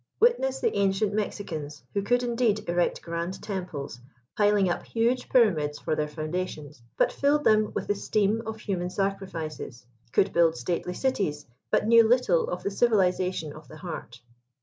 [0.19, 3.99] Witness the ancient Mexicans, who could indeed erect grand temples,
[4.35, 8.89] piling up huge pyramids for their foundations, but filled them with the steam of human
[8.89, 14.19] sacrifices; could build stately cities, but knew little of the civilization of the heart.